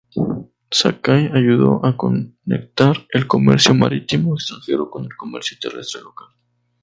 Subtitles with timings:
[0.71, 6.29] Sakai ayudó a conectar el comercio marítimo extranjero con el comercio terrestre local.